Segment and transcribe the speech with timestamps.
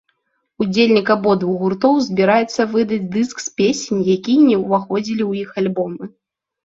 [0.63, 6.03] Удзельнік абодвух гуртоў збіраецца выдаць дыск з песень, якія не ўваходзілі ў іх альбомы.